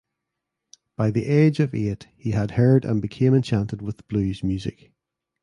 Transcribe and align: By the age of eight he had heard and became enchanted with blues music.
By 0.95 1.11
the 1.11 1.25
age 1.27 1.59
of 1.59 1.75
eight 1.75 2.07
he 2.17 2.31
had 2.31 2.49
heard 2.49 2.85
and 2.85 3.03
became 3.03 3.35
enchanted 3.35 3.83
with 3.83 4.07
blues 4.07 4.43
music. 4.43 4.91